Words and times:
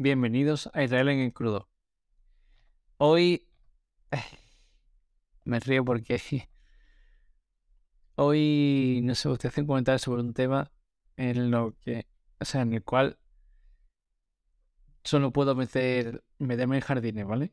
Bienvenidos 0.00 0.70
a 0.74 0.84
Israel 0.84 1.08
en 1.08 1.18
el 1.18 1.32
crudo. 1.32 1.68
Hoy 2.98 3.48
me 5.44 5.58
río 5.58 5.84
porque 5.84 6.20
hoy 8.14 9.00
no 9.02 9.16
sé, 9.16 9.28
usted 9.28 9.48
hace 9.48 9.62
un 9.62 9.66
comentario 9.66 9.98
sobre 9.98 10.22
un 10.22 10.34
tema 10.34 10.70
en 11.16 11.50
lo 11.50 11.74
que, 11.80 12.06
o 12.38 12.44
sea, 12.44 12.60
en 12.60 12.74
el 12.74 12.84
cual 12.84 13.18
solo 15.02 15.32
puedo 15.32 15.56
meter, 15.56 16.22
meterme 16.38 16.76
en 16.76 16.82
jardines, 16.82 17.26
¿vale? 17.26 17.52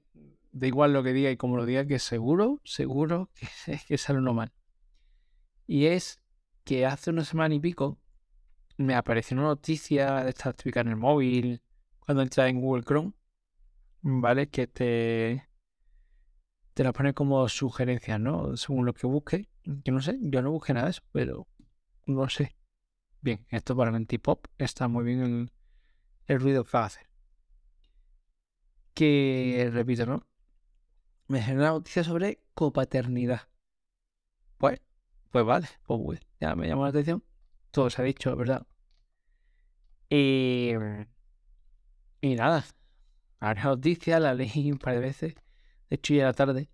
Da 0.52 0.68
igual 0.68 0.94
lo 0.94 1.02
que 1.02 1.14
diga 1.14 1.32
y 1.32 1.38
como 1.38 1.58
lo 1.58 1.66
diga, 1.66 1.88
que 1.88 1.98
seguro, 1.98 2.62
seguro 2.64 3.32
que, 3.88 3.98
sale 3.98 4.20
uno 4.20 4.36
mal. 4.36 4.54
Y 5.66 5.88
es 5.88 6.22
que 6.64 6.86
hace 6.86 7.10
una 7.10 7.26
semana 7.26 7.56
y 7.56 7.60
pico 7.60 7.98
me 8.78 8.94
apareció 8.94 9.36
una 9.36 9.48
noticia 9.48 10.24
de 10.24 10.30
esta 10.30 10.54
típica 10.54 10.82
en 10.82 10.90
el 10.90 10.96
móvil 10.96 11.64
cuando 12.06 12.24
entras 12.24 12.50
en 12.50 12.62
Google 12.62 12.84
Chrome, 12.84 13.14
¿vale? 14.02 14.50
Que 14.50 14.68
te, 14.68 15.48
te 16.74 16.84
la 16.84 16.94
pone 16.94 17.14
como 17.14 17.48
sugerencias, 17.50 18.20
¿no? 18.20 18.56
Según 18.58 18.86
lo 18.86 18.94
que 18.94 19.08
busques. 19.08 19.48
Que 19.84 19.92
no 19.92 20.02
sé, 20.02 20.18
yo 20.22 20.42
no 20.42 20.52
busqué 20.52 20.74
nada 20.74 20.86
de 20.86 20.92
eso, 20.92 21.02
pero 21.12 21.48
no 22.06 22.30
sé. 22.30 22.56
Bien, 23.22 23.46
esto 23.50 23.76
para 23.76 23.90
el 23.90 23.96
antipop 23.96 24.46
está 24.60 24.88
muy 24.88 25.04
bien 25.04 25.22
el, 25.22 25.52
el 26.28 26.40
ruido 26.40 26.64
que 26.64 26.78
va 26.78 26.84
a 26.84 26.88
hacer. 26.88 27.08
Que, 28.94 29.70
repito, 29.74 30.06
¿no? 30.06 30.28
Me 31.28 31.42
genera 31.42 31.64
una 31.64 31.72
noticia 31.72 32.04
sobre 32.04 32.44
copaternidad. 32.54 33.50
Pues, 34.58 34.80
pues 35.32 35.46
vale, 35.46 35.68
pues 35.88 36.22
ya 36.40 36.56
me 36.56 36.68
llamó 36.68 36.84
la 36.84 36.90
atención. 36.90 37.24
Todo 37.72 37.90
se 37.90 38.02
ha 38.02 38.06
dicho, 38.06 38.36
¿verdad? 38.36 38.66
Y 40.10 40.72
y 42.26 42.36
nada, 42.36 42.66
ahora 43.40 43.64
noticia, 43.66 44.20
la 44.20 44.34
leí 44.34 44.72
un 44.72 44.80
par 44.80 44.96
de 44.96 45.00
veces. 45.00 45.36
De 45.90 45.96
hecho, 45.98 46.16
ya 46.16 46.24
era 46.24 46.34
tarde. 46.34 46.70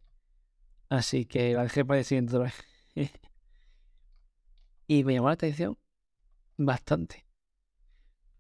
Así 0.88 1.26
que 1.26 1.54
la 1.54 1.64
dejé 1.64 1.84
para 1.84 2.00
el 2.00 2.06
siguiente 2.06 2.38
otra 2.38 2.54
vez. 2.96 3.12
y 4.88 5.04
me 5.04 5.14
llamó 5.14 5.28
la 5.28 5.34
atención 5.34 5.78
bastante. 6.58 7.26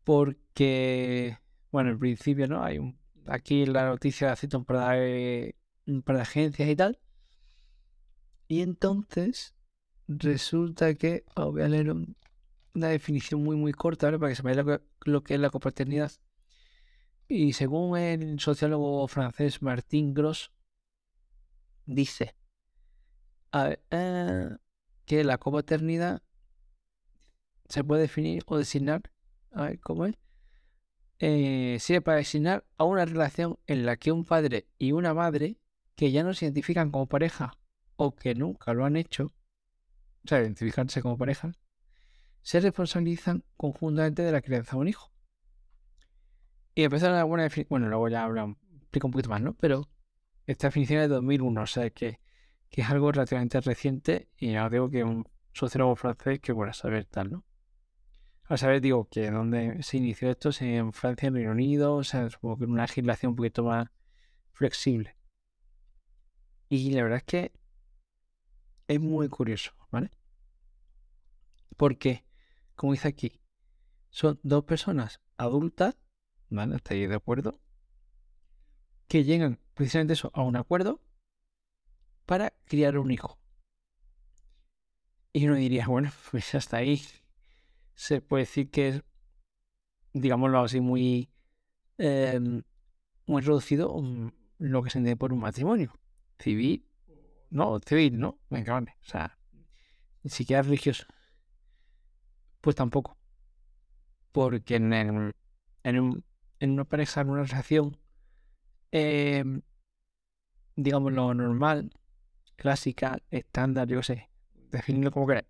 Porque, 0.05 1.37
bueno, 1.71 1.89
en 1.91 1.99
principio, 1.99 2.47
¿no? 2.47 2.63
Hay 2.63 2.79
aquí 3.27 3.65
la 3.65 3.87
noticia 3.87 4.33
cita 4.37 4.57
un 4.57 4.63
par 4.63 4.97
de, 4.97 5.55
agencias 6.07 6.69
y 6.69 6.75
tal. 6.77 6.99
Y 8.47 8.61
entonces 8.61 9.53
resulta 10.07 10.95
que 10.95 11.25
os 11.35 11.51
voy 11.51 11.63
a 11.63 11.67
leer 11.67 11.91
una 11.91 12.87
definición 12.87 13.43
muy, 13.43 13.57
muy 13.57 13.73
corta, 13.73 14.07
¿vale? 14.07 14.17
Para 14.17 14.29
que 14.29 14.35
sepáis 14.37 14.55
lo 14.55 14.81
lo 15.03 15.23
que 15.23 15.33
es 15.33 15.41
la 15.41 15.49
copaternidad. 15.49 16.13
Y 17.33 17.53
según 17.53 17.97
el 17.97 18.41
sociólogo 18.41 19.07
francés 19.07 19.61
Martin 19.61 20.13
Gros, 20.13 20.51
dice 21.85 22.35
eh, 23.53 24.49
que 25.05 25.23
la 25.23 25.37
copaternidad 25.37 26.21
se 27.69 27.85
puede 27.85 28.01
definir 28.01 28.43
o 28.47 28.57
designar, 28.57 29.13
a 29.51 29.67
ver 29.67 29.79
cómo 29.79 30.07
es, 30.07 30.15
eh, 31.19 31.77
sirve 31.79 32.01
para 32.01 32.17
designar 32.17 32.65
a 32.75 32.83
una 32.83 33.05
relación 33.05 33.57
en 33.65 33.85
la 33.85 33.95
que 33.95 34.11
un 34.11 34.25
padre 34.25 34.67
y 34.77 34.91
una 34.91 35.13
madre 35.13 35.57
que 35.95 36.11
ya 36.11 36.23
no 36.23 36.33
se 36.33 36.43
identifican 36.43 36.91
como 36.91 37.07
pareja 37.07 37.57
o 37.95 38.13
que 38.13 38.35
nunca 38.35 38.73
lo 38.73 38.83
han 38.83 38.97
hecho, 38.97 39.31
o 40.25 40.27
sea, 40.27 40.41
identificarse 40.41 41.01
como 41.01 41.17
pareja, 41.17 41.53
se 42.41 42.59
responsabilizan 42.59 43.45
conjuntamente 43.55 44.21
de 44.21 44.33
la 44.33 44.41
crianza 44.41 44.75
de 44.75 44.81
un 44.81 44.87
hijo. 44.89 45.10
Y 46.73 46.83
empezó 46.83 47.07
a 47.07 47.23
buena 47.23 47.43
definición. 47.43 47.69
Bueno, 47.69 47.89
luego 47.89 48.07
ya 48.09 48.23
habla, 48.23 48.55
explico 48.81 49.07
un 49.07 49.11
poquito 49.11 49.29
más, 49.29 49.41
¿no? 49.41 49.53
Pero 49.55 49.89
esta 50.45 50.67
definición 50.67 51.01
es 51.01 51.09
de 51.09 51.15
2001, 51.15 51.61
o 51.61 51.67
sea 51.67 51.89
que, 51.89 52.19
que 52.69 52.81
es 52.81 52.89
algo 52.89 53.11
relativamente 53.11 53.59
reciente. 53.61 54.29
Y 54.37 54.53
ya 54.53 54.65
os 54.65 54.71
digo 54.71 54.89
que 54.89 55.03
un 55.03 55.27
sociólogo 55.53 55.95
francés 55.95 56.39
que 56.39 56.51
bueno 56.51 56.73
saber 56.73 57.05
tal, 57.05 57.31
¿no? 57.31 57.45
A 58.45 58.57
saber, 58.57 58.81
digo, 58.81 59.07
que 59.09 59.31
donde 59.31 59.81
se 59.81 59.97
inició 59.97 60.29
esto, 60.29 60.51
si 60.51 60.65
en 60.65 60.91
Francia, 60.91 61.27
en 61.27 61.35
Reino 61.35 61.51
Unido, 61.51 61.95
o 61.95 62.03
sea, 62.03 62.29
supongo 62.29 62.57
que 62.57 62.65
una 62.65 62.83
legislación 62.83 63.31
un 63.31 63.35
poquito 63.37 63.63
más 63.63 63.87
flexible. 64.51 65.15
Y 66.67 66.91
la 66.91 67.03
verdad 67.03 67.17
es 67.17 67.23
que 67.23 67.51
es 68.87 68.99
muy 68.99 69.29
curioso, 69.29 69.71
¿vale? 69.89 70.11
Porque, 71.77 72.25
como 72.75 72.91
dice 72.91 73.07
aquí, 73.07 73.41
son 74.09 74.39
dos 74.43 74.65
personas 74.65 75.21
adultas 75.37 75.97
¿vale? 76.51 76.75
¿Estáis 76.75 77.09
de 77.09 77.15
acuerdo? 77.15 77.59
Que 79.07 79.23
llegan 79.23 79.59
precisamente 79.73 80.13
eso, 80.13 80.31
a 80.33 80.43
un 80.43 80.55
acuerdo 80.55 81.01
para 82.25 82.53
criar 82.65 82.97
un 82.97 83.11
hijo. 83.11 83.39
Y 85.33 85.47
uno 85.47 85.55
diría, 85.55 85.87
bueno, 85.87 86.11
pues 86.31 86.53
hasta 86.53 86.77
ahí 86.77 87.01
se 87.95 88.21
puede 88.21 88.43
decir 88.43 88.69
que 88.69 88.89
es, 88.89 89.03
digámoslo 90.13 90.59
así, 90.59 90.81
muy, 90.81 91.29
em, 91.97 92.63
muy 93.25 93.41
reducido 93.41 94.01
lo 94.59 94.83
que 94.83 94.89
se 94.89 94.99
entiende 94.99 95.17
por 95.17 95.33
un 95.33 95.39
matrimonio. 95.39 95.93
Civil, 96.37 96.85
no, 97.49 97.79
civil, 97.79 98.19
¿no? 98.19 98.39
Venga, 98.49 98.73
vale. 98.73 98.95
O 99.01 99.05
sea, 99.05 99.37
ni 100.23 100.29
siquiera 100.29 100.61
religioso. 100.61 101.05
Pues 102.59 102.75
tampoco. 102.75 103.17
Porque 104.31 104.75
en, 104.75 104.93
en 104.93 105.99
un 105.99 106.23
en 106.61 106.71
una 106.71 106.85
pareja, 106.85 107.21
en 107.21 107.29
una 107.31 107.43
relación, 107.43 107.97
eh, 108.91 109.43
digamos 110.75 111.11
lo 111.11 111.33
normal, 111.33 111.91
clásica, 112.55 113.17
estándar, 113.31 113.87
yo 113.87 114.03
sé, 114.03 114.29
definirlo 114.69 115.11
como 115.11 115.27
queráis, 115.27 115.47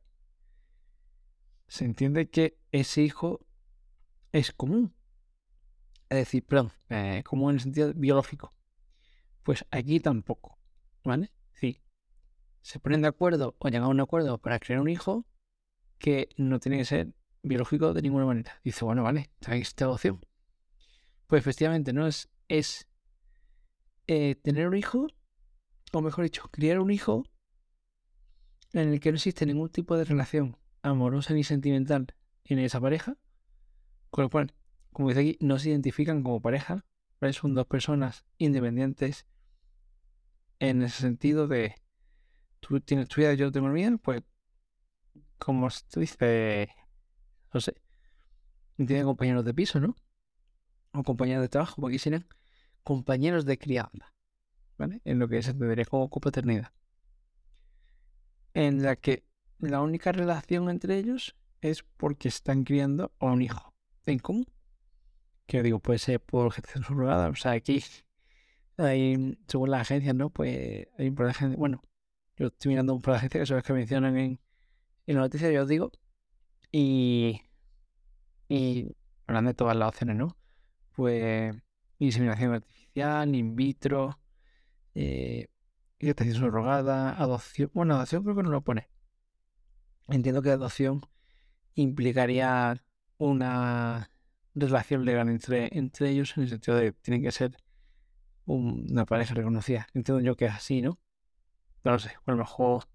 se 1.67 1.83
entiende 1.85 2.29
que 2.29 2.57
ese 2.71 3.01
hijo 3.01 3.45
es 4.31 4.53
común. 4.53 4.95
Es 6.09 6.17
decir, 6.17 6.45
perdón, 6.45 6.71
eh, 6.89 7.23
común 7.25 7.51
en 7.51 7.55
el 7.55 7.61
sentido 7.61 7.93
biológico. 7.93 8.53
Pues 9.43 9.65
aquí 9.69 9.99
tampoco, 9.99 10.57
¿vale? 11.03 11.31
Sí. 11.53 11.81
Se 12.61 12.79
ponen 12.79 13.01
de 13.01 13.09
acuerdo 13.09 13.55
o 13.59 13.67
llegan 13.67 13.83
a 13.83 13.89
un 13.89 13.99
acuerdo 13.99 14.37
para 14.37 14.59
crear 14.59 14.79
un 14.79 14.89
hijo 14.89 15.25
que 15.97 16.29
no 16.37 16.59
tiene 16.59 16.77
que 16.77 16.85
ser 16.85 17.13
biológico 17.43 17.93
de 17.93 18.01
ninguna 18.01 18.25
manera. 18.25 18.59
Dice, 18.63 18.85
bueno, 18.85 19.03
vale, 19.03 19.31
tenéis 19.39 19.69
esta 19.69 19.89
opción. 19.89 20.21
Pues 21.31 21.43
efectivamente, 21.43 21.93
¿no? 21.93 22.07
Es, 22.07 22.29
es 22.49 22.89
eh, 24.07 24.35
tener 24.35 24.67
un 24.67 24.75
hijo, 24.75 25.07
o 25.93 26.01
mejor 26.01 26.25
dicho, 26.25 26.49
criar 26.51 26.77
un 26.81 26.91
hijo 26.91 27.23
en 28.73 28.89
el 28.89 28.99
que 28.99 29.11
no 29.11 29.15
existe 29.15 29.45
ningún 29.45 29.69
tipo 29.69 29.95
de 29.95 30.03
relación 30.03 30.57
amorosa 30.81 31.33
ni 31.33 31.45
sentimental 31.45 32.13
en 32.43 32.59
esa 32.59 32.81
pareja, 32.81 33.15
con 34.09 34.25
lo 34.25 34.29
cual, 34.29 34.53
como 34.91 35.07
dice 35.07 35.21
aquí, 35.21 35.37
no 35.39 35.57
se 35.57 35.69
identifican 35.69 36.21
como 36.21 36.41
pareja, 36.41 36.83
son 37.31 37.53
dos 37.53 37.65
personas 37.65 38.25
independientes 38.37 39.25
en 40.59 40.81
ese 40.81 40.99
sentido 40.99 41.47
de 41.47 41.75
tú 42.59 42.81
tienes 42.81 43.07
tu 43.07 43.21
vida, 43.21 43.35
yo 43.35 43.53
tengo 43.53 43.69
la 43.69 43.73
mía, 43.73 43.97
pues 44.03 44.21
como 45.37 45.69
tú 45.89 46.01
dices, 46.01 46.67
no 47.53 47.61
sé, 47.61 47.81
tiene 48.75 49.05
compañeros 49.05 49.45
de 49.45 49.53
piso, 49.53 49.79
¿no? 49.79 49.95
O 50.93 51.03
compañeros 51.03 51.41
de 51.41 51.49
trabajo, 51.49 51.81
porque 51.81 51.99
serían 51.99 52.27
compañeros 52.83 53.45
de 53.45 53.57
crianza, 53.57 54.13
¿vale? 54.77 55.01
En 55.05 55.19
lo 55.19 55.27
que 55.27 55.41
se 55.41 55.51
entendería 55.51 55.85
como 55.85 56.09
copaternidad. 56.09 56.71
En 58.53 58.83
la 58.83 58.95
que 58.95 59.25
la 59.59 59.81
única 59.81 60.11
relación 60.11 60.69
entre 60.69 60.97
ellos 60.97 61.35
es 61.61 61.83
porque 61.83 62.27
están 62.27 62.63
criando 62.63 63.11
a 63.19 63.27
un 63.27 63.41
hijo 63.41 63.73
en 64.05 64.19
común. 64.19 64.45
Que 65.45 65.63
digo, 65.63 65.79
puede 65.79 65.99
ser 65.99 66.19
por 66.19 66.51
gestación 66.51 66.83
subrogada. 66.83 67.29
O 67.29 67.35
sea, 67.35 67.51
aquí, 67.51 67.83
hay, 68.77 69.37
según 69.47 69.71
la 69.71 69.81
agencia, 69.81 70.13
¿no? 70.13 70.29
Pues 70.29 70.87
hay 70.97 71.07
un 71.07 71.15
par 71.15 71.27
de 71.27 71.31
agencias. 71.31 71.59
Bueno, 71.59 71.81
yo 72.37 72.47
estoy 72.47 72.69
mirando 72.69 72.93
un 72.93 73.01
par 73.01 73.13
de 73.13 73.17
agencias 73.19 73.41
que 73.41 73.45
son 73.45 73.57
las 73.57 73.65
que 73.65 73.73
mencionan 73.73 74.17
en, 74.17 74.39
en 75.07 75.15
la 75.15 75.21
noticia, 75.21 75.51
yo 75.51 75.63
os 75.63 75.67
digo. 75.67 75.91
Y, 76.71 77.41
y 78.49 78.95
hablan 79.27 79.45
de 79.45 79.53
todas 79.53 79.75
las 79.75 79.89
opciones, 79.89 80.15
¿no? 80.15 80.37
Pues 80.95 81.55
inseminación 81.99 82.53
artificial, 82.53 83.35
in 83.35 83.55
vitro, 83.55 84.19
eh, 84.95 85.47
gestación 85.99 86.35
subrogada, 86.35 87.11
adopción. 87.11 87.71
Bueno, 87.73 87.95
adopción 87.95 88.23
creo 88.23 88.35
que 88.35 88.43
no 88.43 88.49
lo 88.49 88.61
pone. 88.61 88.89
Entiendo 90.07 90.41
que 90.41 90.51
adopción 90.51 91.01
implicaría 91.75 92.83
una 93.17 94.09
relación 94.55 95.05
legal 95.05 95.29
entre, 95.29 95.69
entre 95.77 96.09
ellos 96.09 96.35
en 96.37 96.43
el 96.43 96.49
sentido 96.49 96.77
de 96.77 96.91
que 96.91 96.99
tienen 97.01 97.21
que 97.21 97.31
ser 97.31 97.55
una 98.45 99.05
pareja 99.05 99.33
reconocida. 99.33 99.87
Entiendo 99.93 100.21
yo 100.21 100.35
que 100.35 100.45
es 100.45 100.53
así, 100.53 100.81
¿no? 100.81 100.99
No 101.83 101.91
lo 101.91 101.99
sé, 101.99 102.11
a 102.25 102.31
lo 102.31 102.37
mejor, 102.37 102.85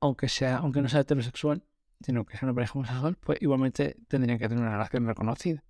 aunque, 0.00 0.28
sea, 0.28 0.58
aunque 0.58 0.80
no 0.80 0.88
sea 0.88 1.00
heterosexual, 1.00 1.64
sino 2.00 2.24
que 2.24 2.36
sea 2.36 2.46
una 2.46 2.54
pareja 2.54 2.74
homosexual, 2.74 3.16
pues 3.20 3.38
igualmente 3.40 3.96
tendrían 4.08 4.38
que 4.38 4.48
tener 4.48 4.62
una 4.62 4.72
relación 4.72 5.06
reconocida. 5.06 5.62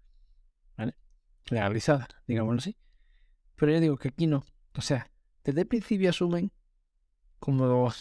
Legalizada, 1.51 2.09
digámoslo 2.27 2.59
así. 2.59 2.77
Pero 3.57 3.73
yo 3.73 3.81
digo 3.81 3.97
que 3.97 4.09
aquí 4.09 4.27
no. 4.27 4.45
O 4.75 4.81
sea, 4.81 5.11
desde 5.45 5.63
el 5.63 5.67
principio 5.67 6.11
asumen, 6.11 6.53
como 7.39 7.65
uno 7.65 7.93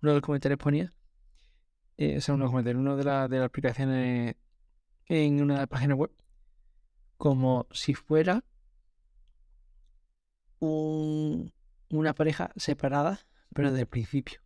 de 0.00 0.12
los 0.14 0.22
comentarios 0.22 0.58
ponía, 0.58 0.92
eh, 1.96 2.18
o 2.18 2.20
sea, 2.20 2.34
uno 2.34 2.62
de, 2.62 2.74
uno 2.74 2.96
de, 2.96 3.04
de 3.04 3.38
las 3.38 3.46
aplicaciones 3.46 4.36
en 5.06 5.42
una 5.42 5.66
página 5.66 5.94
web, 5.94 6.10
como 7.16 7.66
si 7.70 7.94
fuera 7.94 8.44
un, 10.58 11.52
una 11.90 12.14
pareja 12.14 12.50
separada, 12.56 13.20
pero 13.54 13.70
desde 13.70 13.82
el 13.82 13.88
principio. 13.88 14.40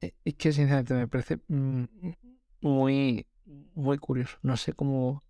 Eh, 0.00 0.14
es 0.24 0.34
que 0.34 0.52
sinceramente 0.52 0.94
me 0.94 1.08
parece 1.08 1.38
mm, 1.48 1.84
muy, 2.60 3.26
muy 3.74 3.98
curioso. 3.98 4.38
No 4.42 4.56
sé 4.56 4.72
cómo. 4.72 5.22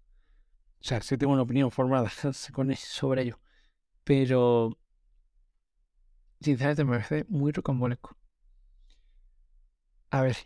O 0.83 0.85
sea, 0.85 1.01
sí 1.01 1.17
tengo 1.17 1.33
una 1.33 1.43
opinión 1.43 1.71
formada 1.71 2.11
sobre 2.77 3.23
ello. 3.23 3.39
Pero. 4.05 4.79
Sinceramente 6.41 6.85
me 6.85 6.91
parece 6.99 7.25
muy 7.29 7.53
rocambolesco. 7.53 8.17
A 10.11 10.23
ver. 10.23 10.37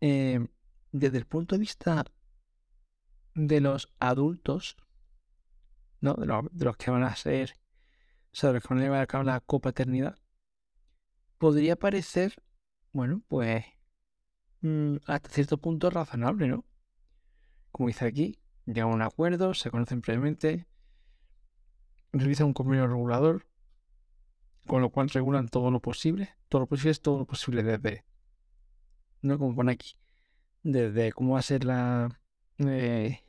Eh, 0.00 0.46
desde 0.92 1.18
el 1.18 1.26
punto 1.26 1.54
de 1.54 1.60
vista 1.60 2.04
de 3.34 3.60
los 3.60 3.90
adultos, 3.98 4.76
¿no? 6.00 6.14
De, 6.14 6.26
de 6.52 6.64
los 6.64 6.76
que 6.76 6.90
van 6.90 7.02
a 7.02 7.16
ser. 7.16 7.54
O 8.32 8.36
sea, 8.36 8.50
de 8.50 8.54
los 8.54 8.62
que 8.62 8.68
van 8.74 8.78
a 8.78 8.82
llevar 8.82 9.00
a 9.00 9.06
cabo 9.06 9.24
la 9.24 9.40
copaternidad. 9.40 10.18
Podría 11.38 11.76
parecer 11.76 12.42
bueno, 12.96 13.20
pues 13.28 13.62
mm, 14.62 14.96
hasta 15.06 15.28
cierto 15.28 15.58
punto 15.58 15.90
razonable, 15.90 16.48
¿no? 16.48 16.64
Como 17.70 17.88
dice 17.88 18.06
aquí, 18.06 18.38
llegan 18.66 18.90
a 18.90 18.94
un 18.94 19.02
acuerdo, 19.02 19.54
se 19.54 19.70
conocen 19.70 20.02
previamente, 20.02 20.66
realizan 22.12 22.48
un 22.48 22.52
convenio 22.52 22.86
regulador, 22.86 23.46
con 24.66 24.82
lo 24.82 24.90
cual 24.90 25.08
regulan 25.10 25.48
todo 25.48 25.70
lo 25.70 25.80
posible. 25.80 26.30
Todo 26.48 26.62
lo 26.62 26.66
posible 26.66 26.90
es 26.90 27.00
todo 27.00 27.18
lo 27.18 27.26
posible 27.26 27.62
desde, 27.62 28.04
¿no? 29.22 29.38
Como 29.38 29.54
pone 29.54 29.72
aquí, 29.72 29.96
desde 30.62 31.12
cómo 31.12 31.34
va 31.34 31.40
a 31.40 31.42
ser 31.42 31.64
la 31.64 32.20
eh, 32.58 33.20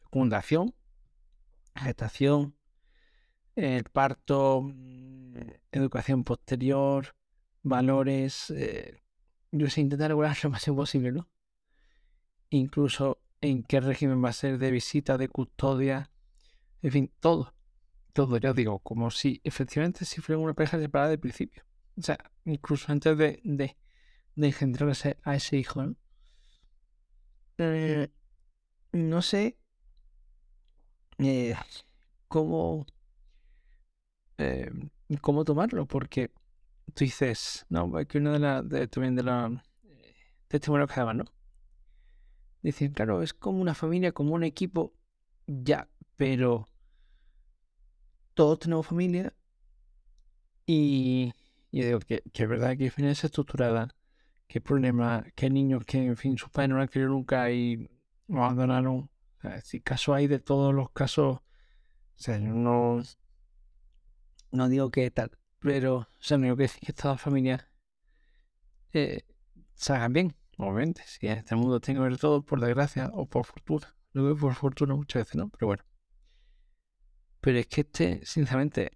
fecundación, 0.00 0.74
gestación, 1.74 2.56
el 3.56 3.84
parto, 3.84 4.62
mm, 4.62 5.36
educación 5.72 6.24
posterior, 6.24 7.14
valores, 7.62 8.50
eh, 8.50 9.02
yo 9.50 9.68
sé, 9.68 9.82
intentar 9.82 10.08
regular 10.08 10.36
lo 10.42 10.50
más 10.50 10.64
posible, 10.64 11.12
¿no? 11.12 11.28
Incluso 12.50 13.18
en 13.42 13.64
qué 13.64 13.80
régimen 13.80 14.24
va 14.24 14.30
a 14.30 14.32
ser 14.32 14.58
de 14.58 14.70
visita, 14.70 15.18
de 15.18 15.28
custodia, 15.28 16.10
en 16.80 16.92
fin, 16.92 17.12
todo. 17.20 17.54
Todo, 18.14 18.36
ya 18.38 18.52
digo, 18.52 18.78
como 18.80 19.10
si 19.10 19.40
efectivamente 19.44 20.04
si 20.04 20.20
fuera 20.20 20.38
una 20.38 20.54
pareja 20.54 20.78
separada 20.78 21.10
del 21.10 21.20
principio. 21.20 21.64
O 21.96 22.02
sea, 22.02 22.18
incluso 22.44 22.92
antes 22.92 23.16
de, 23.18 23.40
de, 23.44 23.76
de 24.36 24.46
engendrar 24.46 24.90
a 25.24 25.34
ese, 25.34 25.56
hijo, 25.56 25.82
¿no? 25.82 25.96
Eh, 27.58 28.08
no 28.92 29.22
sé 29.22 29.58
eh, 31.18 31.54
cómo, 32.28 32.86
cómo 35.20 35.44
tomarlo, 35.44 35.86
porque 35.86 36.30
tú 36.94 37.04
dices, 37.04 37.66
no, 37.68 37.90
que 38.06 38.18
una 38.18 38.32
de 38.32 38.38
las, 38.38 38.68
de, 38.68 38.88
también 38.88 39.16
de 39.16 39.22
la 39.22 39.64
eh, 39.84 40.14
testimonios 40.48 40.90
que 40.90 40.96
daban, 41.00 41.18
¿no? 41.18 41.24
Dicen, 42.62 42.92
claro, 42.92 43.22
es 43.22 43.34
como 43.34 43.60
una 43.60 43.74
familia, 43.74 44.12
como 44.12 44.34
un 44.34 44.44
equipo, 44.44 44.94
ya, 45.46 45.88
pero 46.16 46.66
todos 48.34 48.60
tenemos 48.60 48.86
familia 48.86 49.34
y 50.64 51.32
yo 51.72 51.84
digo 51.84 51.98
que, 52.00 52.22
es 52.32 52.48
verdad 52.48 52.76
que 52.76 52.84
hay 52.84 52.90
familias 52.90 53.24
estructuradas, 53.24 53.90
que 54.46 54.60
problemas, 54.60 55.24
que 55.34 55.50
niños 55.50 55.84
que, 55.84 56.04
en 56.04 56.16
fin, 56.16 56.38
sus 56.38 56.50
padres 56.50 56.70
no 56.70 56.80
han 56.80 56.88
querido 56.88 57.10
nunca 57.10 57.50
y 57.50 57.88
lo 58.28 58.44
abandonaron. 58.44 59.10
Si 59.64 59.80
caso 59.80 60.14
hay 60.14 60.28
de 60.28 60.38
todos 60.38 60.72
los 60.72 60.90
casos, 60.90 61.38
o 61.38 61.42
sea, 62.14 62.38
no, 62.38 63.02
no 64.52 64.68
digo 64.68 64.90
que 64.90 65.10
tal, 65.10 65.32
pero, 65.58 65.96
o 65.96 66.06
sea, 66.20 66.38
no 66.38 66.56
que 66.56 66.62
decir 66.62 66.80
que 66.80 66.92
estas 66.92 67.20
familias 67.20 67.66
eh, 68.92 69.24
salgan 69.74 70.12
bien, 70.12 70.36
obviamente. 70.62 71.02
Si 71.06 71.26
en 71.26 71.38
este 71.38 71.54
mundo 71.56 71.80
tengo 71.80 72.02
ver 72.02 72.18
todo, 72.18 72.42
por 72.42 72.60
desgracia 72.60 73.10
o 73.14 73.26
por 73.26 73.44
fortuna. 73.46 73.94
Lo 74.12 74.24
veo 74.24 74.36
por 74.36 74.54
fortuna 74.54 74.94
muchas 74.94 75.22
veces, 75.22 75.36
¿no? 75.36 75.48
Pero 75.50 75.66
bueno. 75.68 75.84
Pero 77.40 77.58
es 77.58 77.66
que 77.66 77.80
este, 77.82 78.24
sinceramente, 78.24 78.92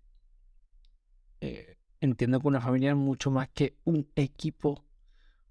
eh, 1.41 1.79
entiendo 2.01 2.41
que 2.41 2.49
una 2.49 2.61
familia 2.61 2.91
es 2.91 2.97
mucho 2.97 3.31
más 3.31 3.49
que 3.49 3.77
un 3.85 4.09
equipo 4.15 4.85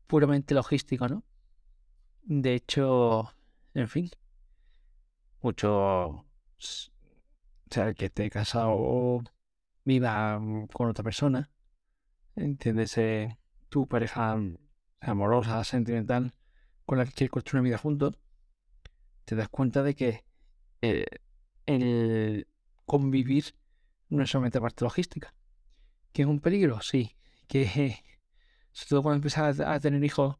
puramente 0.07 0.53
logístico, 0.53 1.07
¿no? 1.07 1.23
De 2.23 2.55
hecho, 2.55 3.33
en 3.73 3.87
fin, 3.87 4.09
mucho, 5.41 5.71
o 6.07 6.25
sea, 7.69 7.89
el 7.89 7.95
que 7.95 8.05
esté 8.05 8.29
casado 8.29 9.21
viva 9.83 10.39
mm, 10.39 10.67
con 10.67 10.89
otra 10.89 11.03
persona, 11.03 11.51
entiéndese 12.35 13.37
tu 13.69 13.87
pareja 13.87 14.35
mm, 14.35 14.57
amorosa, 15.01 15.63
sentimental, 15.63 16.33
con 16.85 16.97
la 16.97 17.05
que 17.05 17.11
quieres 17.11 17.31
construir 17.31 17.61
una 17.61 17.69
vida 17.69 17.77
juntos, 17.77 18.17
te 19.25 19.35
das 19.35 19.49
cuenta 19.49 19.83
de 19.83 19.95
que 19.95 20.25
eh, 20.81 21.05
el 21.65 22.47
convivir 22.85 23.55
no 24.09 24.23
es 24.23 24.29
solamente 24.29 24.61
parte 24.61 24.85
logística. 24.85 25.33
¿Que 26.11 26.21
es 26.23 26.27
un 26.27 26.39
peligro? 26.39 26.81
Sí. 26.81 27.15
Que 27.47 27.65
sobre 28.71 28.89
todo 28.89 29.03
cuando 29.03 29.17
empiezas 29.17 29.59
a, 29.59 29.79
tener 29.79 30.03
hijos, 30.03 30.37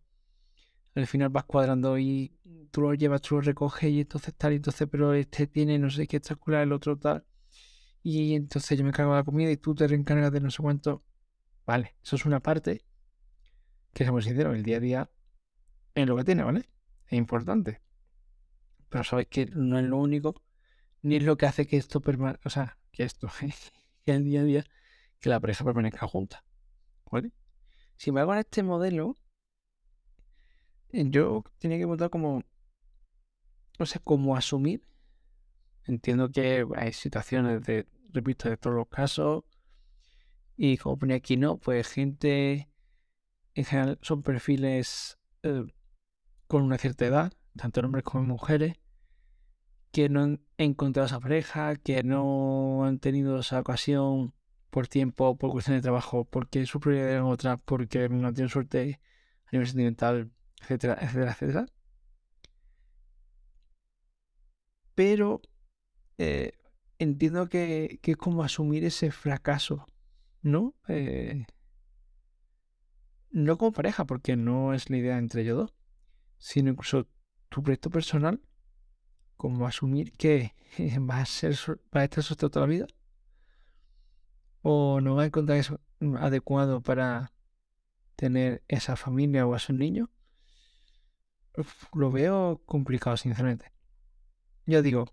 al 0.96 1.08
final 1.08 1.30
vas 1.30 1.46
cuadrando 1.46 1.98
y 1.98 2.38
tú 2.72 2.82
lo 2.82 2.94
llevas, 2.94 3.22
tú 3.22 3.36
lo 3.36 3.42
recoges 3.42 3.90
y 3.90 4.02
entonces 4.02 4.34
tal, 4.36 4.54
y 4.54 4.58
entonces, 4.58 4.88
pero 4.90 5.14
este 5.14 5.48
tiene 5.48 5.78
no 5.80 5.90
sé 5.90 6.08
qué 6.08 6.18
extracular, 6.18 6.64
el 6.64 6.72
otro 6.72 6.98
tal 6.98 7.26
y 8.06 8.36
entonces 8.36 8.78
yo 8.78 8.86
me 8.86 8.92
cargo 8.92 9.14
de 9.14 9.18
la 9.18 9.24
comida 9.24 9.50
y 9.50 9.58
tú 9.58 9.74
te 9.74 9.88
reencargas 9.88 10.32
de 10.32 10.40
no 10.40 10.52
sé 10.52 10.62
cuánto. 10.62 11.04
Vale, 11.66 11.96
eso 12.04 12.16
es 12.18 12.26
una 12.28 12.40
parte 12.40 12.86
que, 13.96 14.04
seamos 14.04 14.26
sinceros, 14.26 14.56
el 14.56 14.64
día 14.64 14.78
a 14.78 14.80
día 14.80 15.12
es 15.96 16.06
lo 16.06 16.16
que 16.18 16.24
tiene, 16.24 16.44
¿vale? 16.44 16.70
Es 17.08 17.14
importante. 17.14 17.82
Pero 18.90 19.04
sabéis 19.04 19.30
que 19.30 19.46
no 19.48 19.80
es 19.80 19.86
lo 19.86 19.98
único, 19.98 20.44
ni 21.02 21.16
es 21.16 21.24
lo 21.24 21.38
que 21.38 21.46
hace 21.46 21.66
que 21.66 21.78
esto 21.78 22.02
permanezca, 22.02 22.42
o 22.46 22.50
sea, 22.50 22.78
que 22.92 23.04
esto, 23.04 23.30
que 24.06 24.12
el 24.12 24.24
día 24.24 24.42
a 24.42 24.44
día, 24.44 24.66
que 25.20 25.30
la 25.30 25.40
pareja 25.40 25.64
permanezca 25.64 26.08
junta. 26.08 26.44
¿Vale? 27.10 27.32
Si 27.96 28.12
me 28.12 28.20
hago 28.20 28.34
en 28.34 28.40
este 28.40 28.62
modelo, 28.62 29.18
yo 30.92 31.44
tenía 31.58 31.78
que 31.78 31.86
votar 31.86 32.10
como, 32.10 32.44
no 33.80 33.86
sé, 33.86 34.00
como 34.00 34.36
asumir. 34.36 34.86
Entiendo 35.86 36.30
que 36.30 36.66
hay 36.76 36.94
situaciones 36.94 37.64
de 37.64 37.88
repito, 38.16 38.50
de 38.50 38.58
todos 38.58 38.76
los 38.76 38.88
casos. 38.88 39.44
Y 40.58 40.78
como 40.78 40.98
ponía 40.98 41.18
aquí, 41.18 41.38
¿no? 41.38 41.58
Pues 41.58 41.88
gente, 41.90 42.70
en 43.56 43.66
general, 43.66 43.98
son 44.02 44.22
perfiles 44.22 45.18
eh, 45.44 45.66
con 46.48 46.64
una 46.64 46.78
cierta 46.78 47.06
edad, 47.06 47.34
tanto 47.56 47.82
hombres 47.82 48.04
como 48.04 48.26
mujeres, 48.26 48.76
que 49.92 50.10
no 50.10 50.22
han 50.22 50.42
encontrado 50.58 51.08
esa 51.08 51.22
pareja, 51.22 51.76
que 51.78 52.04
no 52.04 52.84
han 52.86 53.00
tenido 53.00 53.40
esa 53.40 53.62
ocasión 53.62 54.34
por 54.70 54.88
tiempo, 54.90 55.38
por 55.38 55.52
cuestión 55.52 55.78
de 55.78 55.82
trabajo, 55.82 56.26
porque 56.26 56.66
su 56.66 56.82
prioridad 56.82 57.12
era 57.12 57.26
otra, 57.26 57.58
porque 57.58 58.10
no 58.10 58.34
tienen 58.34 58.50
suerte 58.50 59.00
a 59.46 59.50
nivel 59.54 59.68
sentimental, 59.68 60.32
etcétera, 60.62 60.98
etcétera, 61.02 61.32
etcétera. 61.32 61.66
Pero 64.96 65.42
eh, 66.18 66.52
entiendo 67.00 67.48
que, 67.48 68.00
es 68.04 68.18
como 68.18 68.44
asumir 68.44 68.84
ese 68.84 69.12
fracaso, 69.12 69.86
¿no? 70.42 70.76
Eh, 70.90 71.46
no 73.32 73.58
como 73.58 73.72
pareja, 73.72 74.06
porque 74.06 74.36
no 74.36 74.74
es 74.74 74.90
la 74.90 74.98
idea 74.98 75.18
entre 75.18 75.42
ellos 75.42 75.58
dos, 75.58 75.74
sino 76.38 76.72
incluso 76.72 77.08
tu 77.50 77.64
proyecto 77.64 77.90
personal, 77.90 78.42
como 79.38 79.68
asumir 79.68 80.12
que 80.14 80.54
va 81.10 81.20
a 81.20 81.26
ser 81.26 81.56
va 81.96 82.02
a 82.02 82.04
estar 82.06 82.24
toda 82.36 82.62
la 82.62 82.68
vida 82.68 82.88
o 84.68 85.00
no 85.00 85.16
va 85.16 85.24
a 85.24 85.26
encontrar 85.28 85.60
eso 85.60 85.80
adecuado 86.18 86.82
para 86.82 87.32
tener 88.16 88.64
esa 88.68 88.96
familia 88.96 89.46
o 89.46 89.56
esos 89.56 89.76
niños. 89.76 90.10
lo 91.94 92.12
veo 92.12 92.64
complicado, 92.66 93.16
sinceramente. 93.16 93.72
Yo 94.66 94.82
digo, 94.82 95.06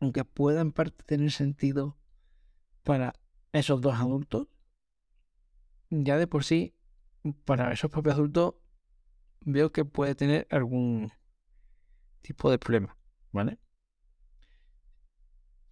aunque 0.00 0.26
pueda 0.26 0.60
en 0.60 0.70
parte 0.70 1.02
tener 1.04 1.30
sentido 1.30 1.96
para 2.82 3.14
esos 3.52 3.80
dos 3.80 3.94
adultos, 3.94 4.48
ya 5.88 6.18
de 6.18 6.26
por 6.26 6.44
sí, 6.44 6.74
para 7.44 7.72
esos 7.72 7.90
propios 7.90 8.16
adultos, 8.16 8.54
veo 9.40 9.72
que 9.72 9.84
puede 9.84 10.14
tener 10.14 10.46
algún 10.50 11.12
tipo 12.22 12.50
de 12.50 12.58
problema, 12.58 12.96
¿vale? 13.32 13.58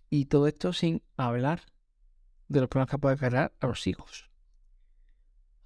Y 0.08 0.26
todo 0.26 0.46
esto 0.48 0.72
sin 0.72 1.02
hablar 1.16 1.62
de 2.48 2.60
los 2.60 2.68
problemas 2.68 2.90
que 2.90 2.98
puede 2.98 3.16
cargar 3.16 3.54
a 3.60 3.66
los 3.68 3.86
hijos. 3.86 4.30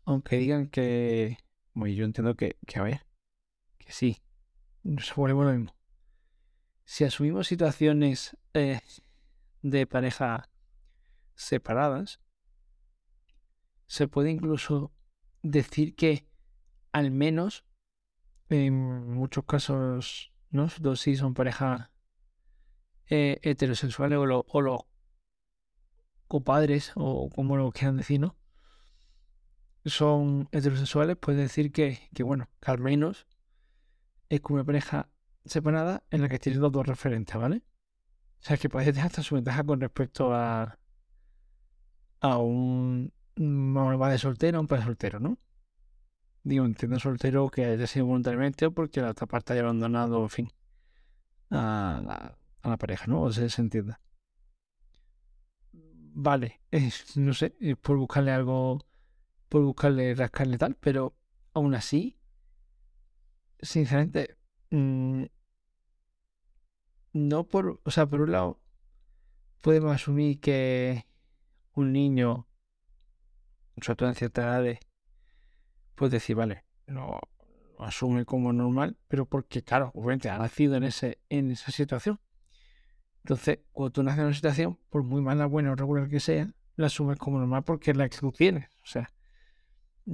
Aunque 0.05 0.37
digan 0.37 0.69
que. 0.69 1.39
Bueno, 1.73 1.95
yo 1.95 2.05
entiendo 2.05 2.37
que, 2.37 2.59
que 2.67 2.79
a 2.79 2.83
ver, 2.83 3.07
que 3.79 3.91
sí, 3.91 4.19
nos 4.83 5.15
volvemos 5.15 5.47
lo 5.47 5.53
mismo. 5.53 5.77
Si 6.85 7.05
asumimos 7.05 7.49
situaciones 7.49 8.37
eh, 8.53 8.81
de 9.63 9.87
pareja 9.87 10.51
separadas, 11.35 12.21
se 13.87 14.07
puede 14.07 14.31
incluso 14.31 14.94
decir 15.45 15.95
que 15.95 16.27
al 16.91 17.11
menos 17.11 17.65
en 18.49 19.13
muchos 19.13 19.45
casos, 19.45 20.33
¿no? 20.51 20.69
Dos 20.81 21.01
sí 21.01 21.17
son 21.17 21.35
pareja 21.35 21.93
eh, 23.09 23.39
heterosexuales 23.43 24.19
o, 24.19 24.27
lo, 24.27 24.45
o 24.49 24.61
los 24.61 24.81
copadres 26.27 26.93
o 26.97 27.29
como 27.31 27.57
lo 27.57 27.71
quieran 27.71 27.99
decir, 27.99 28.21
¿no? 28.21 28.37
Son 29.85 30.49
heterosexuales, 30.51 31.17
puede 31.17 31.43
decir 31.43 31.71
que, 31.71 32.09
bueno, 32.25 32.49
que 32.61 32.71
al 32.71 32.79
menos 32.79 33.27
es 34.31 34.41
como 34.41 34.57
una 34.57 34.65
pareja 34.65 35.11
separada 35.45 36.05
en 36.11 36.23
la 36.23 36.29
que 36.31 36.39
tienes 36.39 36.61
los 36.61 36.73
dos 36.73 36.87
referentes, 36.87 37.37
¿vale? 37.37 37.63
O 38.41 38.47
sea, 38.47 38.57
que 38.57 38.71
puedes 38.71 38.89
tener 38.89 39.05
hasta 39.05 39.23
su 39.23 39.35
ventaja 39.35 39.63
con 39.63 39.81
respecto 39.81 40.35
a, 40.35 40.79
a 42.21 42.39
un 42.39 43.13
va 43.99 44.11
de 44.11 44.19
soltero 44.19 44.59
a 44.59 44.61
un 44.61 44.69
soltero, 44.69 45.21
¿no? 45.21 45.39
Digo, 46.43 46.65
entiendo 46.67 46.99
soltero 46.99 47.49
que 47.49 47.65
haya 47.65 47.87
sido 47.87 48.07
voluntariamente 48.07 48.67
o 48.67 48.73
porque 48.73 49.01
la 49.01 49.11
otra 49.11 49.27
parte 49.27 49.53
haya 49.53 49.63
abandonado, 49.63 50.23
en 50.23 50.29
fin, 50.29 50.53
a 51.51 52.37
la, 52.63 52.77
pareja, 52.77 53.07
¿no? 53.07 53.23
O 53.23 53.33
sea, 53.33 53.49
se 53.49 53.63
entienda. 53.63 54.01
Vale, 55.73 56.61
no 57.17 57.35
sé, 57.35 57.55
por 57.81 57.97
buscarle 57.97 58.31
algo, 58.31 58.85
por 59.49 59.63
buscarle, 59.63 60.15
rascarle 60.15 60.59
tal, 60.59 60.77
pero 60.77 61.17
aún 61.55 61.75
así, 61.75 62.19
sinceramente, 63.61 64.37
mm, 64.71 65.25
no 67.15 67.45
por, 67.49 67.81
o 67.85 67.91
sea, 67.91 68.07
por 68.07 68.21
un 68.21 68.33
lado, 68.33 68.61
podemos 69.63 69.95
asumir 69.95 70.41
que 70.41 71.07
un 71.75 71.93
niño, 71.93 72.47
sobre 73.81 73.97
todo 73.97 74.09
en 74.09 74.15
ciertas 74.15 74.45
edades, 74.45 74.79
puede 75.95 76.13
decir, 76.13 76.37
vale, 76.37 76.65
lo, 76.87 77.21
asume 77.79 78.25
como 78.25 78.53
normal, 78.53 78.97
pero 79.09 79.27
porque, 79.27 79.63
claro, 79.63 79.91
obviamente 79.95 80.31
ha 80.31 80.39
nacido 80.39 80.77
en, 80.77 80.85
ese, 80.85 81.19
en 81.29 81.51
esa 81.51 81.71
situación. 81.73 82.21
Entonces, 83.19 83.61
cuando 83.73 83.93
tú 83.93 84.03
naces 84.03 84.21
en 84.21 84.27
una 84.27 84.35
situación, 84.35 84.79
por 84.91 85.03
muy 85.03 85.23
mala, 85.23 85.47
buena 85.47 85.73
o 85.73 85.75
regular 85.77 86.09
que 86.09 86.21
sea, 86.21 86.53
la 86.77 86.87
asumes 86.87 87.19
como 87.19 87.39
normal 87.39 87.63
porque 87.65 87.93
es 87.93 87.97
la 87.97 88.09
que 88.09 88.19
tú 88.19 88.33
tienes. 88.33 88.69
O 88.83 88.87
sea, 88.87 89.11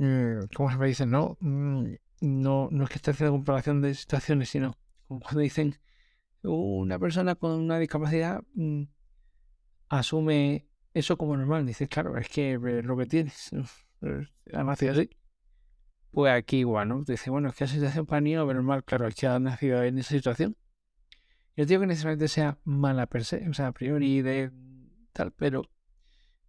eh, 0.01 0.41
como 0.55 0.71
se 0.71 0.77
me 0.77 0.87
dice, 0.87 1.07
no, 1.07 1.37
mm, 1.41 1.95
no, 2.21 2.69
no 2.71 2.85
es 2.85 2.91
que 2.91 2.97
esté 2.97 3.11
haciendo 3.11 3.33
comparación 3.33 3.81
de 3.81 3.95
situaciones, 3.95 4.51
sino 4.51 4.77
como 5.09 5.21
cuando 5.21 5.41
dicen 5.41 5.77
una 6.43 6.99
persona 6.99 7.35
con 7.35 7.53
una 7.53 7.79
discapacidad 7.79 8.43
mm, 8.55 8.85
asume 9.89 10.67
eso 10.95 11.17
como 11.17 11.37
normal. 11.37 11.67
Dices, 11.67 11.89
claro, 11.89 12.17
es 12.19 12.29
que 12.29 12.53
eh, 12.53 12.83
lo 12.83 12.97
que 12.97 13.07
tienes 13.07 13.51
ha 14.53 14.65
nacido 14.65 14.93
así. 14.93 15.11
Pues 16.11 16.33
aquí 16.33 16.59
igual, 16.59 16.89
¿no? 16.89 17.05
Dice, 17.05 17.31
bueno, 17.31 17.49
es 17.51 17.55
que 17.55 17.65
la 17.65 17.71
situación 17.71 18.07
para 18.07 18.21
niño 18.21 18.49
es 18.49 18.55
normal, 18.55 18.85
claro, 18.85 19.07
es 19.07 19.15
que 19.15 19.27
ha 19.27 19.39
nacido 19.39 19.83
en 19.83 19.99
esa 19.99 20.11
situación. 20.11 20.57
Yo 21.57 21.67
digo 21.67 21.83
que 21.83 21.87
necesariamente 21.87 22.29
sea 22.29 22.59
mala 22.65 23.07
per 23.07 23.25
se, 23.25 23.49
o 23.49 23.55
sea, 23.55 23.69
a 23.69 23.73
priori 23.73 24.23
de 24.23 24.51
tal, 25.13 25.33
pero 25.33 25.63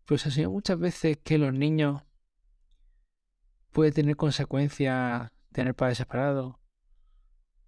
pues 0.06 0.26
ha 0.26 0.32
sido 0.32 0.50
muchas 0.52 0.80
veces 0.80 1.18
que 1.24 1.38
los 1.38 1.54
niños 1.54 2.02
puede 3.72 3.92
tener 3.92 4.16
consecuencias 4.16 5.32
tener 5.52 5.76
padres 5.76 5.98
separados. 5.98 6.56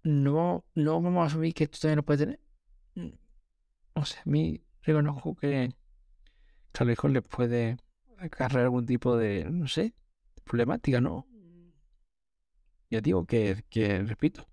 No, 0.02 0.64
no 0.74 1.00
vamos 1.00 1.22
a 1.22 1.26
asumir 1.26 1.54
que 1.54 1.64
esto 1.64 1.78
todavía 1.80 1.96
no 1.96 2.02
puede 2.04 2.18
tener. 2.18 2.40
Mm, 2.94 3.14
o 3.94 4.04
sea, 4.04 4.20
a 4.20 4.28
mí 4.28 4.62
reconozco 4.82 5.34
que 5.36 5.74
a 6.82 6.84
los 6.84 6.92
hijos 6.92 7.10
les 7.12 7.22
puede 7.22 7.76
acarrear 8.18 8.64
algún 8.64 8.86
tipo 8.86 9.16
de, 9.16 9.44
no 9.50 9.68
sé, 9.68 9.94
problemática, 10.44 11.00
¿no? 11.00 11.26
Ya 12.90 13.00
digo 13.00 13.26
que, 13.26 13.64
que 13.70 14.02
repito, 14.02 14.48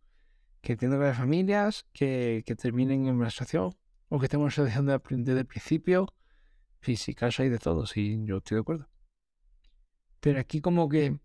que 0.62 0.74
entiendo 0.74 1.00
que 1.00 1.06
hay 1.06 1.14
familias 1.14 1.86
que, 1.94 2.44
que 2.46 2.56
terminen 2.56 3.08
en 3.08 3.16
una 3.16 3.30
situación 3.30 3.72
o 4.10 4.20
que 4.20 4.26
estemos 4.26 4.44
en 4.44 4.46
una 4.46 4.52
situación 4.52 4.86
de 4.86 4.94
aprender 4.94 5.36
del 5.36 5.46
principio. 5.46 6.08
Físicas 6.80 7.40
hay 7.40 7.50
de 7.50 7.60
todo, 7.60 7.86
sí, 7.86 8.20
yo 8.26 8.38
estoy 8.38 8.56
de 8.56 8.62
acuerdo. 8.62 8.90
Pero 10.20 10.40
aquí 10.40 10.62
como 10.62 10.90
que 10.90 11.20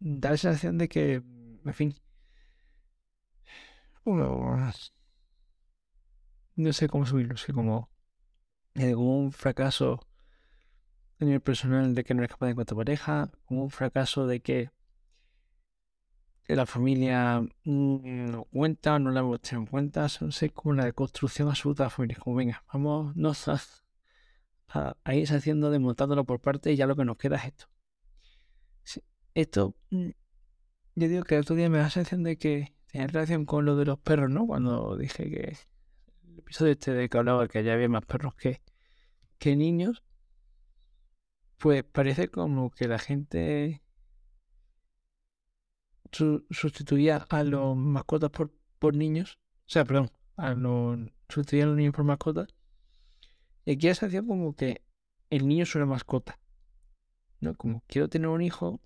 da 0.00 0.30
la 0.30 0.36
sensación 0.36 0.78
de 0.78 0.88
que, 0.88 1.14
en 1.14 1.74
fin, 1.74 1.94
no 6.56 6.72
sé 6.72 6.88
cómo 6.88 7.06
subirlo, 7.06 7.36
sé 7.36 7.52
como, 8.74 8.94
como 8.94 9.18
un 9.18 9.32
fracaso 9.32 10.00
a 11.20 11.24
nivel 11.24 11.40
personal 11.40 11.94
de 11.94 12.04
que 12.04 12.14
no 12.14 12.22
eres 12.22 12.32
capaz 12.32 12.46
de 12.46 12.52
encontrar 12.52 12.76
pareja, 12.76 13.30
como 13.46 13.62
un 13.64 13.70
fracaso 13.70 14.26
de 14.26 14.40
que 14.40 14.70
la 16.46 16.66
familia 16.66 17.46
no 17.64 18.44
cuenta, 18.52 18.98
no 18.98 19.10
la 19.10 19.20
hemos 19.20 19.40
tenido 19.40 19.62
en 19.62 19.66
cuenta, 19.66 20.06
no 20.20 20.32
sé, 20.32 20.50
como 20.50 20.72
una 20.72 20.84
deconstrucción 20.84 21.48
absoluta 21.48 21.84
de 21.84 21.86
la 21.86 21.90
familia, 21.90 22.18
como 22.18 22.36
venga, 22.36 22.64
vamos, 22.72 23.16
no 23.16 23.32
a, 24.68 24.96
a, 25.04 25.14
ir 25.14 25.32
haciendo, 25.32 25.70
desmontándolo 25.70 26.24
por 26.24 26.40
parte 26.40 26.72
y 26.72 26.76
ya 26.76 26.86
lo 26.86 26.96
que 26.96 27.04
nos 27.04 27.16
queda 27.16 27.36
es 27.36 27.44
esto. 27.44 27.66
Esto, 29.34 29.74
mm, 29.90 30.10
yo 30.96 31.08
digo 31.08 31.24
que 31.24 31.34
el 31.36 31.40
otro 31.42 31.56
día 31.56 31.68
me 31.68 31.78
da 31.78 31.84
la 31.84 31.90
sensación 31.90 32.22
de 32.22 32.36
que 32.38 32.74
tenía 32.86 33.06
relación 33.08 33.46
con 33.46 33.64
lo 33.64 33.76
de 33.76 33.84
los 33.84 33.98
perros, 33.98 34.30
¿no? 34.30 34.46
Cuando 34.46 34.96
dije 34.96 35.28
que 35.30 35.56
el 36.34 36.40
episodio 36.40 36.72
este 36.72 36.92
de 36.92 37.08
que 37.08 37.18
hablaba 37.18 37.48
que 37.48 37.62
ya 37.62 37.74
había 37.74 37.88
más 37.88 38.04
perros 38.04 38.34
que, 38.34 38.60
que 39.38 39.56
niños, 39.56 40.02
pues 41.58 41.84
parece 41.84 42.28
como 42.28 42.70
que 42.70 42.88
la 42.88 42.98
gente 42.98 43.82
sustituía 46.50 47.26
a 47.28 47.42
los 47.42 47.76
mascotas 47.76 48.30
por, 48.30 48.52
por 48.78 48.94
niños, 48.94 49.38
o 49.60 49.70
sea, 49.70 49.84
perdón, 49.84 50.10
a 50.36 50.54
los, 50.54 50.98
sustituía 51.28 51.64
a 51.64 51.66
los 51.68 51.76
niños 51.76 51.94
por 51.94 52.04
mascotas, 52.04 52.48
y 53.64 53.72
aquí 53.72 53.92
se 53.94 54.06
hacía 54.06 54.22
como 54.22 54.54
que 54.54 54.82
el 55.30 55.48
niño 55.48 55.62
es 55.62 55.74
una 55.74 55.86
mascota, 55.86 56.38
¿no? 57.40 57.54
Como 57.54 57.82
quiero 57.86 58.08
tener 58.08 58.28
un 58.28 58.42
hijo, 58.42 58.80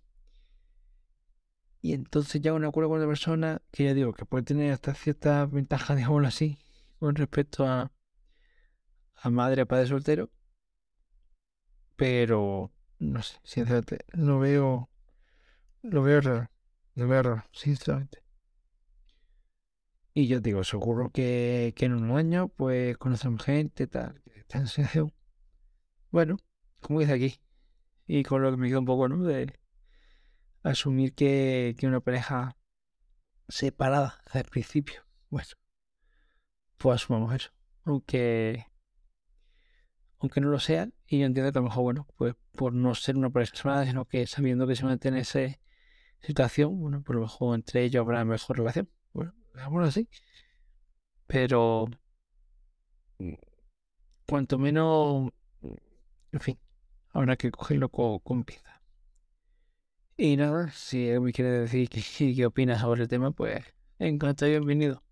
y 1.81 1.93
entonces 1.93 2.41
ya 2.41 2.53
un 2.53 2.65
acuerdo 2.65 2.91
con 2.91 3.01
la 3.01 3.07
persona 3.07 3.63
que 3.71 3.85
ya 3.85 3.95
digo 3.95 4.13
que 4.13 4.25
puede 4.25 4.45
tener 4.45 4.73
hasta 4.73 4.95
ciertas 4.95 5.51
ventajas, 5.51 5.97
digámoslo 5.97 6.29
así, 6.29 6.59
con 6.99 7.15
respecto 7.15 7.67
a, 7.67 7.93
a 9.15 9.31
madre, 9.31 9.67
padre 9.67 9.87
soltero. 9.87 10.31
Pero 11.97 12.73
no 12.99 13.23
sé, 13.23 13.39
sinceramente, 13.43 14.05
lo 14.13 14.39
veo, 14.39 14.91
lo 15.83 16.03
veo 16.03 16.21
raro, 16.21 16.51
lo 16.95 17.09
veo 17.09 17.23
raro, 17.23 17.45
sinceramente. 17.53 18.23
Y 20.15 20.27
yo 20.27 20.41
digo, 20.41 20.65
seguro 20.65 21.11
que, 21.11 21.73
que 21.77 21.87
en 21.87 21.95
un 21.95 22.17
año, 22.17 22.49
pues 22.49 22.97
conocemos 22.99 23.45
gente, 23.45 23.87
tal, 23.87 24.21
que 24.23 24.41
está 24.41 24.67
situación. 24.67 25.13
Bueno, 26.11 26.39
como 26.81 27.01
dice 27.01 27.13
aquí, 27.13 27.39
y 28.07 28.23
con 28.23 28.41
lo 28.43 28.51
que 28.51 28.57
me 28.57 28.69
queda 28.69 28.79
un 28.79 28.87
poco, 28.87 29.11
¿no? 29.11 29.23
De, 29.25 29.53
asumir 30.63 31.15
que, 31.15 31.75
que 31.79 31.87
una 31.87 32.01
pareja 32.01 32.57
separada 33.49 34.21
el 34.35 34.45
principio. 34.45 35.03
Bueno, 35.31 35.49
pues 36.79 37.03
asumamos 37.03 37.35
eso. 37.35 37.51
Aunque, 37.85 38.67
aunque 40.21 40.41
no 40.41 40.49
lo 40.49 40.61
sean, 40.61 40.95
y 41.07 41.19
yo 41.19 41.27
entiendo 41.27 41.53
que 41.53 41.59
a 41.59 41.63
lo 41.63 41.69
mejor, 41.69 41.83
bueno, 41.85 42.07
pues 42.17 42.35
por 42.53 42.73
no 42.73 42.95
ser 42.95 43.17
una 43.17 43.31
separada, 43.45 43.87
sino 43.87 44.05
que 44.05 44.27
sabiendo 44.27 44.67
que 44.67 44.77
se 44.77 44.85
mantiene 44.85 45.21
esa 45.21 45.41
situación, 46.21 46.79
bueno, 46.81 47.03
por 47.03 47.17
lo 47.17 47.23
mejor 47.23 47.55
entre 47.57 47.85
ellos 47.85 48.01
habrá 48.01 48.25
mejor 48.25 48.59
relación. 48.59 48.89
Bueno, 49.13 49.35
digámoslo 49.55 49.87
así. 49.87 50.09
Pero, 51.27 51.87
cuanto 54.27 54.59
menos, 54.59 55.31
en 56.33 56.41
fin, 56.41 56.59
habrá 57.11 57.37
que 57.37 57.51
cogerlo 57.51 57.89
con, 57.91 58.19
con. 58.21 58.45
Y 60.17 60.37
nada, 60.37 60.71
si 60.73 61.09
me 61.21 61.33
quiere 61.33 61.51
decir 61.51 61.89
qué, 61.89 62.03
qué 62.35 62.47
opinas 62.47 62.81
sobre 62.81 63.03
el 63.03 63.09
tema, 63.09 63.31
pues 63.31 63.65
encantado 63.99 64.51
y 64.51 64.55
bienvenido. 64.55 65.08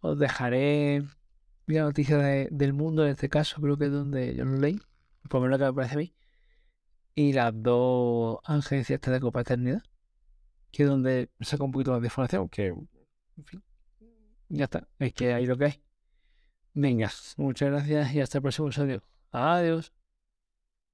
Os 0.00 0.18
dejaré 0.18 1.02
la 1.66 1.82
noticia 1.82 2.18
del 2.18 2.72
mundo 2.72 3.04
en 3.04 3.12
este 3.12 3.28
caso, 3.28 3.60
creo 3.60 3.76
que 3.76 3.86
es 3.86 3.92
donde 3.92 4.34
yo 4.34 4.44
lo 4.44 4.58
leí, 4.58 4.80
por 5.28 5.40
lo 5.40 5.46
menos 5.46 5.58
que 5.58 5.64
me 5.66 5.72
parece 5.72 5.94
a 5.94 5.98
mí. 5.98 6.14
Y 7.14 7.32
las 7.32 7.52
dos 7.54 8.38
agencias 8.44 9.00
de 9.00 9.20
copaternidad, 9.20 9.82
que 10.70 10.84
es 10.84 10.88
donde 10.88 11.30
saca 11.40 11.64
un 11.64 11.72
poquito 11.72 11.92
más 11.92 12.00
de 12.00 12.06
información, 12.06 12.48
que, 12.48 12.68
en 12.68 13.44
fin, 13.44 13.62
ya 14.48 14.64
está, 14.64 14.88
es 14.98 15.12
que 15.12 15.34
hay 15.34 15.46
lo 15.46 15.56
que 15.56 15.64
hay. 15.66 15.82
Venga, 16.72 17.10
muchas 17.36 17.70
gracias 17.70 18.14
y 18.14 18.20
hasta 18.20 18.38
el 18.38 18.42
próximo 18.42 18.68
episodio. 18.68 19.02
Adiós. 19.32 19.92